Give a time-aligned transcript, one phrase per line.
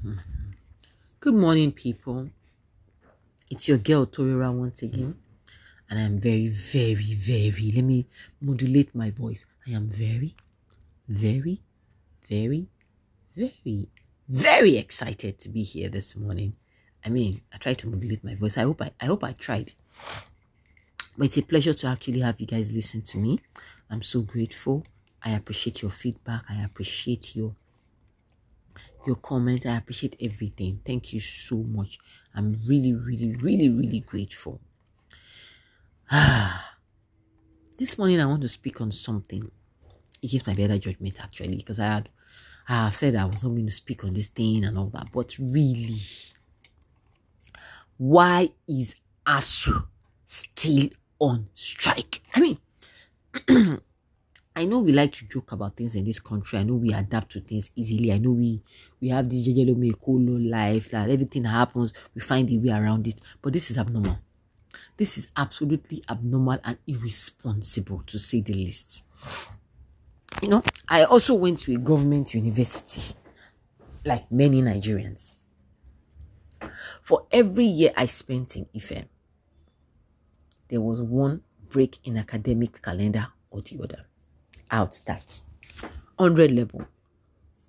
[1.20, 2.30] Good morning, people.
[3.50, 5.16] It's your girl Torira once again,
[5.90, 7.70] and I'm very, very, very.
[7.74, 8.06] Let me
[8.40, 9.44] modulate my voice.
[9.66, 10.36] I am very,
[11.06, 11.60] very,
[12.28, 12.68] very,
[13.36, 13.88] very,
[14.28, 16.54] very excited to be here this morning.
[17.04, 18.56] I mean, I tried to modulate my voice.
[18.56, 19.74] I hope I, I hope I tried.
[21.18, 23.40] But it's a pleasure to actually have you guys listen to me.
[23.90, 24.86] I'm so grateful.
[25.22, 26.44] I appreciate your feedback.
[26.48, 27.54] I appreciate your
[29.10, 29.66] your comments.
[29.66, 30.80] I appreciate everything.
[30.86, 31.98] Thank you so much.
[32.32, 34.60] I'm really, really, really, really grateful.
[36.10, 36.76] Ah,
[37.78, 39.50] this morning I want to speak on something
[40.22, 42.08] against my better judgment actually, because I had
[42.68, 45.08] I have said I was not going to speak on this thing and all that,
[45.12, 45.98] but really,
[47.96, 48.94] why is
[49.26, 49.86] ASUU
[50.24, 52.22] still on strike?
[52.36, 52.58] I mean,
[54.60, 56.58] I know we like to joke about things in this country.
[56.58, 58.12] I know we adapt to things easily.
[58.12, 58.60] I know we
[59.00, 63.18] we have this jejelo mekolo life that everything happens, we find a way around it.
[63.40, 64.18] But this is abnormal.
[64.98, 69.02] This is absolutely abnormal and irresponsible to say the least.
[70.42, 73.14] You know, I also went to a government university,
[74.04, 75.36] like many Nigerians.
[77.00, 79.06] For every year I spent in Ife,
[80.68, 81.40] there was one
[81.72, 84.04] break in academic calendar or the other
[84.70, 85.42] out that
[86.16, 86.86] 100 level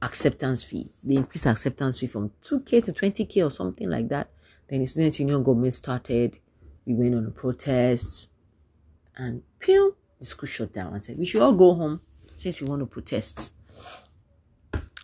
[0.01, 0.91] acceptance fee.
[1.03, 4.29] They increased acceptance fee from 2k to 20k or something like that.
[4.67, 6.37] Then the student union government started.
[6.85, 8.31] We went on a protest
[9.15, 12.01] and pew, the school shut down and said we should all go home
[12.35, 13.53] since we want to protest.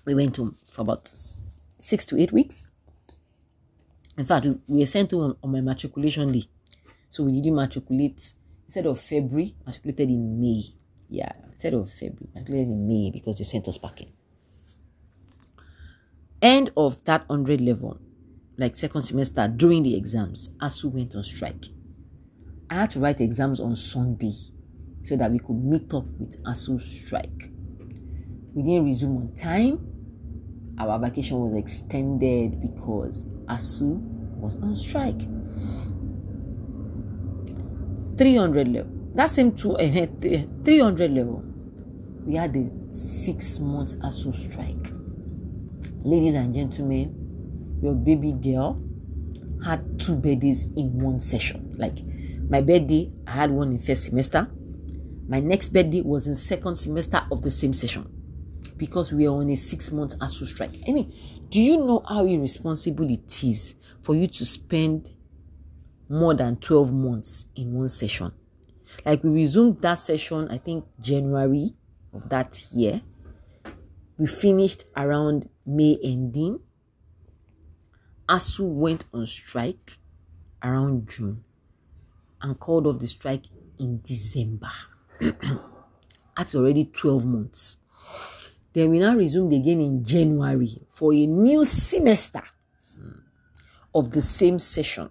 [0.06, 1.08] We went home for about
[1.80, 2.72] six to eight weeks.
[4.18, 6.46] In fact, we, we were sent home on my matriculation day.
[7.10, 8.34] So we didn't matriculate
[8.66, 10.64] instead of February, matriculated in May.
[11.10, 14.12] Yeah, instead of February, matriculated in May because they sent us back in.
[16.42, 18.00] End of that 100 level,
[18.58, 21.66] like second semester during the exams, ASUU went on strike.
[22.70, 24.34] I had to write exams on Sunday
[25.04, 27.50] so that we could meet up with ASUU strike.
[28.54, 29.94] We didn't resume on time.
[30.78, 34.02] Our vacation was extended because ASUU
[34.38, 35.22] was on strike.
[38.18, 38.97] 300 level.
[39.18, 40.06] That same two, uh,
[40.64, 41.44] 300 level.
[42.24, 44.92] We had the six months ASUU strike.
[46.04, 48.80] Ladies and gentlemen, your baby girl
[49.66, 51.72] had two birthdays in one session.
[51.80, 51.98] Like
[52.48, 54.52] my birthday, I had one in first semester.
[55.28, 58.06] My next birthday was in second semester of the same session
[58.78, 60.76] because we are on a six month ASUU strike.
[60.88, 61.12] I mean,
[61.50, 65.10] do you know how irresponsible it is for you to spend
[66.08, 68.32] more than 12 months in one session?
[69.06, 71.72] Like we resumed that session, I think January
[72.14, 73.02] of that year.
[74.18, 76.60] We finished around May ending.
[78.28, 79.98] ASUU went on strike
[80.64, 81.44] around June
[82.42, 83.46] and called off the strike
[83.80, 84.72] in December.
[86.38, 87.78] That's already 12 months.
[88.74, 92.44] Then we now resumed again in January for a new semester
[93.94, 95.10] of the same session.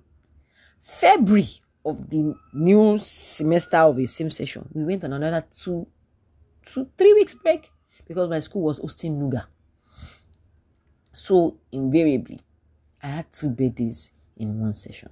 [0.78, 1.48] February
[1.86, 5.86] of the new semester of the same session, we went on another two,
[6.64, 7.70] two, three weeks break
[8.08, 9.46] because my school was hosting Nuga.
[11.12, 12.40] So invariably,
[13.02, 15.10] I had two birthdays in one session.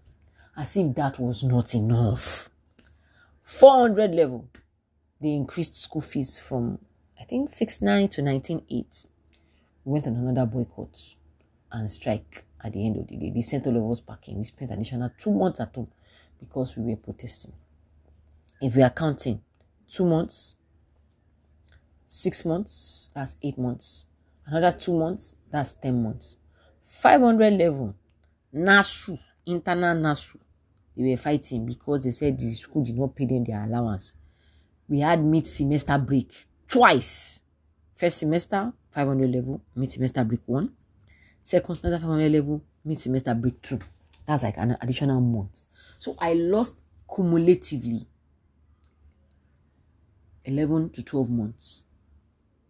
[0.56, 2.50] As if that was not enough.
[3.42, 4.48] 400 level,
[5.20, 6.78] they increased school fees from
[7.20, 9.06] I think 6.9 to 19.8.
[9.84, 10.98] We went on another boycott
[11.72, 13.30] and strike at the end of the day.
[13.30, 14.38] They sent all of us packing.
[14.38, 15.88] We spent additional two months at home
[16.44, 17.52] because we were protesting.
[18.60, 19.40] If we are counting
[19.88, 20.56] two months,
[22.06, 24.06] six months, that's eight months.
[24.46, 26.36] Another two months, that's 10 months.
[26.82, 27.94] 500 level,
[28.54, 30.36] NASU, internal NASU,
[30.96, 34.14] they were fighting because they said the school did not pay them their allowance.
[34.88, 37.40] We had mid semester break twice.
[37.94, 40.70] First semester, 500 level, mid semester break one.
[41.42, 43.78] Second semester, 500 level, mid semester break two.
[44.26, 45.62] That's like an additional month.
[46.04, 46.82] So I lost
[47.16, 48.02] cumulatively
[50.44, 51.86] 11 to 12 months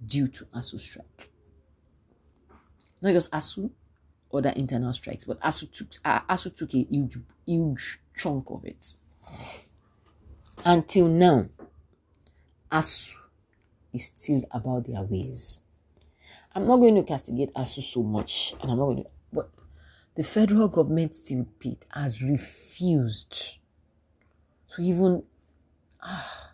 [0.07, 1.33] due to ASUU strike.
[3.03, 3.73] Not just ASUU,
[4.33, 8.95] other internal strikes, but ASUU took, uh, ASUU took a huge, huge chunk of it.
[10.65, 11.47] Until now,
[12.71, 13.17] ASUU
[13.93, 15.59] is still about their ways.
[16.55, 19.51] I'm not going to castigate ASUU so much, and I'm not going to, but
[20.17, 23.59] the federal government still did has refused
[24.75, 25.23] to even.
[26.03, 26.53] Ah,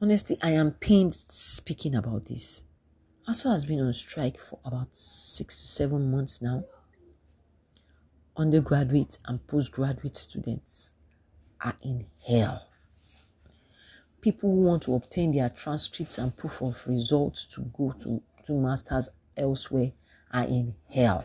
[0.00, 2.64] honestly, I am pained speaking about this.
[3.28, 6.64] ASUU has been on strike for about six to seven months now.
[8.38, 10.94] undergraduate and postgraduate students
[11.60, 12.68] are in hell.
[14.20, 18.52] People who want to obtain their transcripts and proof of results to go to, to
[18.52, 19.92] masters elsewhere
[20.32, 21.24] are in hell.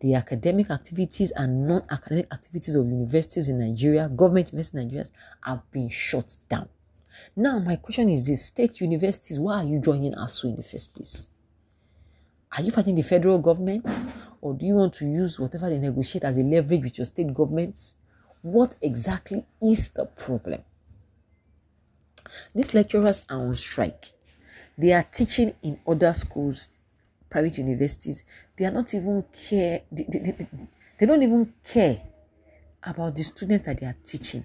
[0.00, 5.06] The academic activities and non-academic activities of universities in Nigeria, government universities in Nigeria,
[5.42, 6.68] have been shut down.
[7.34, 10.94] Now, my question is this state universities, why are you joining ASUU in the first
[10.94, 11.30] place?
[12.56, 13.86] Are you fighting the federal government?
[14.40, 17.32] Or do you want to use whatever they negotiate as a leverage with your state
[17.32, 17.94] governments?
[18.42, 20.62] What exactly is the problem?
[22.54, 24.06] These lecturers are on strike.
[24.78, 26.68] They are teaching in other schools,
[27.28, 28.24] private universities.
[28.56, 29.82] They are not even care.
[29.90, 30.46] They, they,
[30.98, 32.00] they, don't even care
[32.82, 34.44] about the students that they are teaching.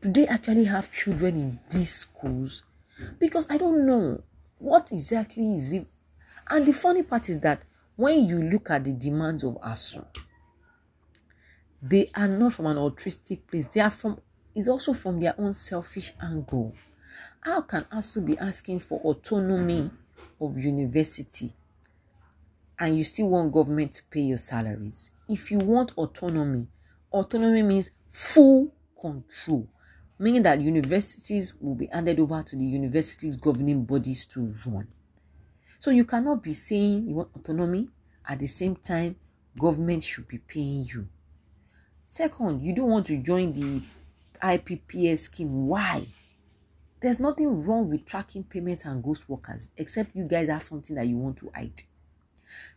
[0.00, 2.64] Do they actually have children in these schools?
[3.18, 4.22] Because I don't know
[4.58, 5.86] what exactly is it.
[6.48, 7.64] And the funny part is that
[7.96, 10.04] when you look at the demands of ASUU,
[11.82, 13.68] they are not from an altruistic place.
[13.68, 14.20] They are from,
[14.54, 16.74] it's also from their own selfish angle.
[17.40, 19.90] How can ASUU be asking for autonomy
[20.40, 21.52] of university
[22.78, 25.10] and you still want government to pay your salaries?
[25.28, 26.68] If you want autonomy,
[27.10, 29.68] autonomy means full control,
[30.18, 34.88] meaning that universities will be handed over to the universities governing bodies to run.
[35.78, 37.88] So you cannot be saying you want autonomy
[38.28, 39.16] at the same time
[39.58, 41.08] government should be paying you.
[42.06, 43.82] Second, you don't want to join the
[44.42, 45.66] IPPIS scheme.
[45.66, 46.06] Why?
[47.00, 51.06] There's nothing wrong with tracking payments and ghost workers, except you guys have something that
[51.06, 51.82] you want to hide.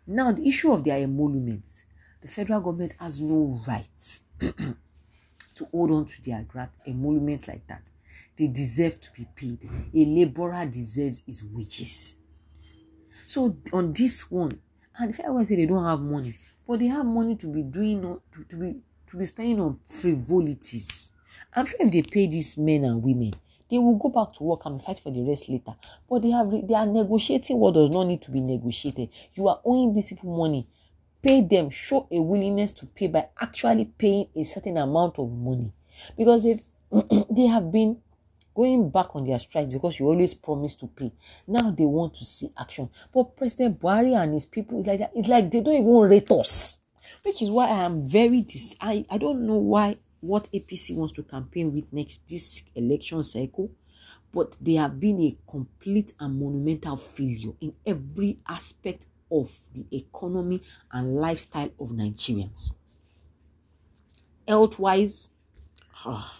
[0.08, 1.86] Now, the issue of their emoluments,
[2.22, 7.84] the federal government has no right to hold on to their grant emoluments like that.
[8.36, 9.70] They deserve to be paid.
[9.94, 12.16] A laborer deserves his wages.
[13.28, 14.60] So on this one,
[14.98, 16.36] and the federal government say they don't have money,
[16.68, 18.76] but they have money to be doing to, to be
[19.08, 21.12] to be spending on frivolities.
[21.56, 23.34] I'm sure if they pay these men and women,
[23.70, 25.74] they will go back to work and fight for the rest later.
[26.10, 29.10] But they have they are negotiating what does not need to be negotiated.
[29.34, 30.68] You are owing these people money.
[31.22, 35.74] Pay them, show a willingness to pay by actually paying a certain amount of money.
[36.18, 36.62] Because they
[37.30, 37.98] they have been
[38.56, 41.12] going back on their strikes because you always promise to pay.
[41.48, 42.90] Now they want to see action.
[43.14, 45.12] But President Buhari and his people, it's like that.
[45.16, 46.80] It's like they don't even rate us
[47.24, 48.76] which is why I am very dis.
[48.80, 53.72] I, I don't know why what APC wants to campaign with next this election cycle,
[54.32, 60.62] but they have been a complete and monumental failure in every aspect of the economy
[60.92, 62.74] and lifestyle of Nigerians.
[64.48, 65.30] Health wise,
[66.06, 66.40] ah,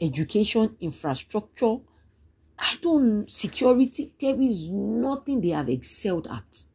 [0.00, 1.76] education, infrastructure,
[2.58, 6.66] I don't security, there is nothing they have excelled at.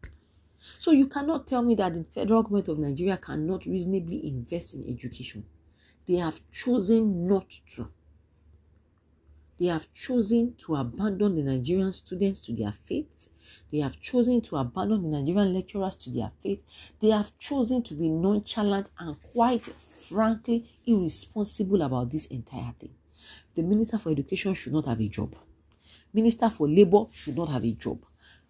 [0.77, 4.89] So you cannot tell me that the federal government of Nigeria cannot reasonably invest in
[4.89, 5.45] education.
[6.09, 7.45] They have chosen not
[7.75, 7.87] to.
[9.59, 13.27] They have chosen to abandon the Nigerian students to their fate.
[13.71, 16.63] They have chosen to abandon the Nigerian lecturers to their fate.
[16.99, 22.95] They have chosen to be nonchalant and quite frankly irresponsible about this entire thing.
[23.53, 25.35] The Minister for Education should not have a job.
[26.11, 28.03] Minister for Labor should not have a job.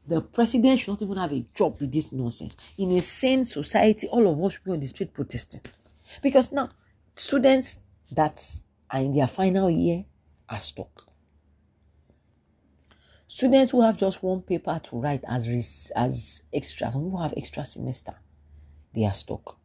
[0.08, 2.56] The president should not even have a job with this nonsense.
[2.78, 5.60] In a sane society, all of us should be on the street protesting.
[6.24, 6.70] Because now,
[7.20, 7.80] students
[8.12, 8.42] that
[8.90, 10.06] are in their final year
[10.48, 11.06] are stuck.
[13.28, 18.14] Students who have just one paper to write as as extra, people have extra semester,
[18.94, 19.58] they are stuck.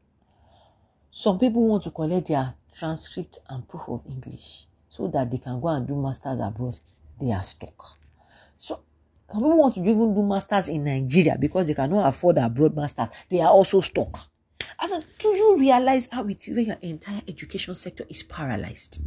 [1.10, 5.60] Some people want to collect their transcript and proof of English so that they can
[5.60, 6.78] go and do masters abroad.
[7.20, 7.98] They are stuck.
[8.58, 8.80] So
[9.30, 13.08] some people want to even do masters in Nigeria because they cannot afford abroad masters.
[13.30, 14.33] They are also stuck.
[14.80, 19.02] As in, do you realize how it is when your entire education sector is paralyzed?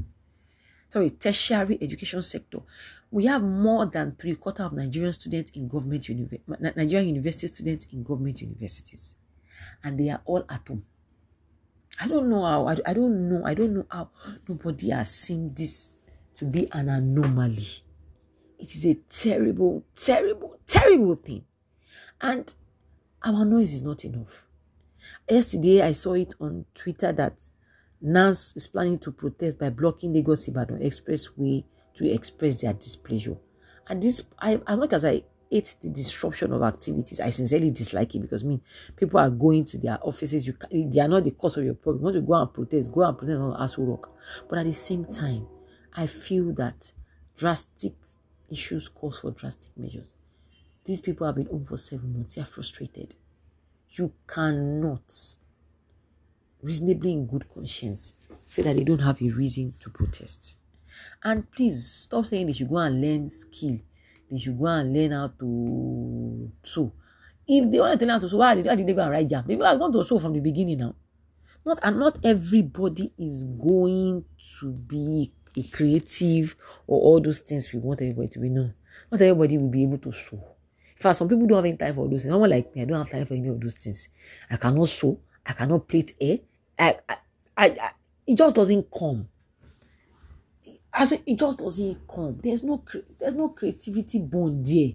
[0.90, 2.60] Sorry, tertiary education sector.
[3.12, 6.44] We have more than three quarter of Nigerian students in government university,
[6.76, 9.16] Nigerian university students in government universities,
[9.84, 10.84] and they are all at home.
[12.00, 12.68] I don't know how.
[12.68, 13.42] I, I don't know.
[13.46, 14.10] I don't know how
[14.48, 15.94] nobody has seen this
[16.38, 17.68] to be an anomaly.
[18.60, 21.46] It is a terrible, terrible, terrible thing.
[22.22, 22.52] And
[23.24, 24.47] our noise is not enough.
[25.30, 27.34] Yesterday, I saw it on Twitter that
[28.02, 31.64] NANS is planning to protest by blocking Lagos Ibadan Expressway
[31.96, 33.38] to express their displeasure.
[33.90, 38.14] And this, I, as much as I hate the disruption of activities, I sincerely dislike
[38.16, 38.62] it because I mean
[38.96, 40.46] people are going to their offices.
[40.46, 42.02] You they are not the cause of your problem.
[42.02, 44.14] You want to go and protest, go and protest on Aso Rock.
[44.50, 45.48] But at the same time,
[45.96, 46.92] I feel that
[47.36, 47.94] drastic
[48.52, 50.18] issues calls for drastic measures.
[50.86, 52.36] These people have been home for seven months.
[52.36, 53.16] They are frustrated.
[53.89, 55.13] You cannot,
[56.62, 58.13] reasonably in good conscience
[58.50, 60.58] say that they don't have a reason to protest.
[61.24, 63.77] And please stop saying they should go and learn skill.
[64.29, 66.91] They should go and learn how to sew.
[67.48, 69.48] If they want to learn how to sew, why did, they go and write JAMB?
[69.48, 70.96] People are going to sew from the beginning now.
[71.65, 74.25] Not and not everybody is going
[74.60, 78.50] to be a creative or all those things we want everybody to be.
[78.50, 78.72] No,
[79.12, 80.57] not everybody will be able to sew.
[80.98, 82.32] In fact, some people don't have any time for those things.
[82.34, 84.10] Someone like me, I don't have time for any of those things.
[84.50, 85.20] I cannot sew.
[85.46, 86.39] I cannot plait hair.
[86.80, 87.18] I, I,
[87.56, 87.92] I, I
[88.25, 89.27] it just doesn't come.
[90.92, 92.39] As it just doesn't come.
[92.44, 92.84] There's no
[93.20, 94.94] there's no creativity bone there.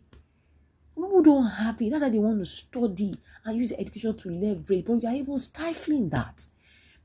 [0.97, 1.91] People don't have it.
[1.91, 5.39] That's why they want to study and use education to leverage, but you are even
[5.39, 6.47] stifling that,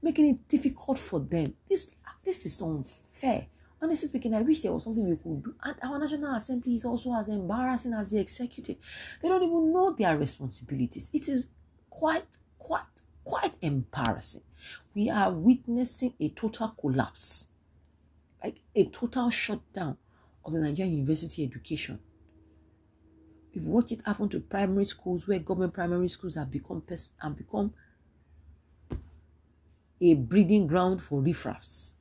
[0.01, 1.53] making it difficult for them.
[1.69, 3.45] This this is unfair.
[3.81, 5.55] Honestly speaking, I wish there was something we could do.
[5.63, 8.77] And our National Assembly is also as embarrassing as the executive.
[9.21, 11.11] They don't even know their responsibilities.
[11.13, 11.51] It is
[11.89, 12.81] quite, quite,
[13.23, 14.41] quite embarrassing.
[14.95, 17.49] We are witnessing a total collapse,
[18.43, 19.97] like a total shutdown
[20.43, 21.99] of the Nigerian university education.
[23.53, 26.83] We've watched it happen to primary schools where government primary schools have become
[27.19, 27.73] have become
[29.99, 31.95] a breeding ground for riffraffs.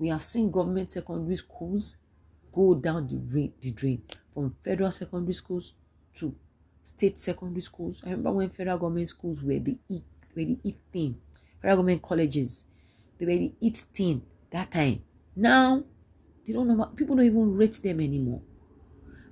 [0.00, 1.98] We have seen government secondary schools
[2.50, 4.02] go down the drain, the drain
[4.32, 5.74] from federal secondary schools
[6.14, 6.34] to
[6.82, 8.00] state secondary schools.
[8.04, 10.02] I remember when federal government schools were the eat
[10.34, 11.20] were the eat thing.
[11.60, 12.64] Federal government colleges,
[13.18, 15.02] they were the eat thing that time.
[15.36, 15.84] Now
[16.46, 18.40] they don't know people don't even rate them anymore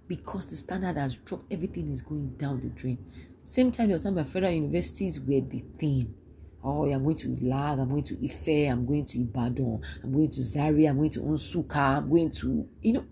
[0.07, 1.51] because the standard has dropped.
[1.51, 2.99] Everything is going down the drain.
[3.43, 6.15] Same time, there was time by federal universities were the thing.
[6.63, 10.29] Oh, I'm going to Lag, I'm going to Ife, I'm going to Ibadan, I'm going
[10.29, 13.05] to Zaria, I'm going to Nsukka, I'm going to, you know.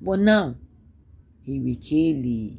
[0.00, 0.54] But now,
[1.48, 2.58] Hirikeli,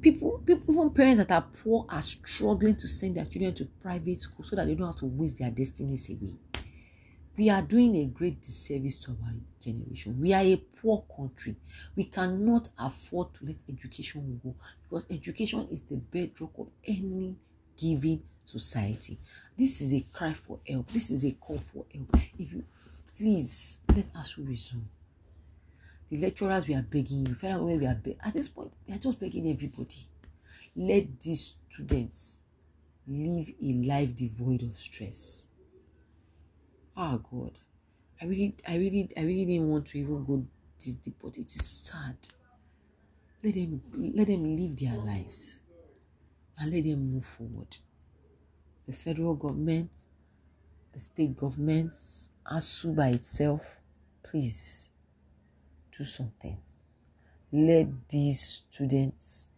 [0.00, 4.18] people, people, even parents that are poor are struggling to send their children to private
[4.18, 6.34] school so that they don't have to waste their destinies away.
[7.36, 9.32] We are doing a great disservice to our
[9.62, 10.20] generation.
[10.20, 11.56] We are a poor country.
[11.96, 17.36] We cannot afford to let education go because education is the bedrock of any
[17.78, 19.18] giving society.
[19.56, 20.88] This is a cry for help.
[20.88, 22.16] This is a call for help.
[22.38, 22.64] If you
[23.16, 24.88] please let us resume.
[26.10, 28.20] The lecturers we are begging you, federal government we are begging.
[28.24, 30.06] At this point, we are just begging everybody.
[30.76, 32.40] Let these students
[33.06, 35.48] live a life devoid of stress.
[36.96, 37.52] Ah oh God.
[38.20, 40.44] I really, I really, I really didn't want to even go
[40.78, 42.16] this deep, but it is sad.
[43.42, 43.80] Let them
[44.14, 45.61] let them live their lives
[46.58, 47.76] and let them move forward.
[48.86, 49.90] The federal government,
[50.92, 53.80] the state governments, ASUU by itself,
[54.22, 54.90] please
[55.96, 56.58] do something.
[57.52, 59.48] Let these students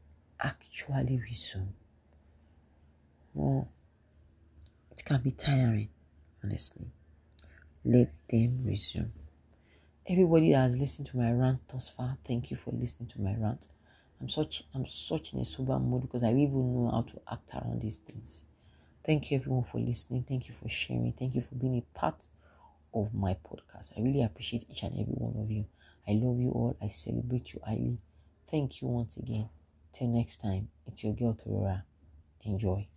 [0.40, 1.74] actually resume.
[3.32, 3.68] Well,
[4.90, 5.88] it can be tiring,
[6.42, 6.90] honestly.
[7.84, 9.12] Let them resume.
[10.06, 13.34] Everybody that has listened to my rant thus far, thank you for listening to my
[13.36, 13.68] rant.
[14.24, 17.52] I'm such I'm such in a sober mood because I even know how to act
[17.52, 18.44] around these things.
[19.04, 20.22] Thank you everyone for listening.
[20.26, 21.12] Thank you for sharing.
[21.12, 22.28] Thank you for being a part
[22.94, 23.92] of my podcast.
[23.98, 25.66] I really appreciate each and every one of you.
[26.08, 26.74] I love you all.
[26.80, 27.98] I celebrate you highly.
[28.50, 29.50] Thank you once again.
[29.92, 31.82] Till next time, it's your girl Torora.
[32.44, 32.88] Enjoy.